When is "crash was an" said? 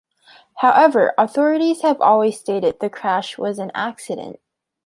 2.89-3.69